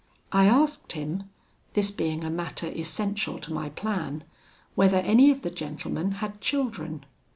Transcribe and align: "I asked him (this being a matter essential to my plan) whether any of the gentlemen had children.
"I 0.31 0.47
asked 0.47 0.93
him 0.93 1.29
(this 1.73 1.91
being 1.91 2.23
a 2.23 2.31
matter 2.31 2.65
essential 2.65 3.37
to 3.37 3.53
my 3.53 3.69
plan) 3.69 4.23
whether 4.73 4.97
any 4.97 5.29
of 5.29 5.43
the 5.43 5.51
gentlemen 5.51 6.13
had 6.13 6.41
children. 6.41 7.05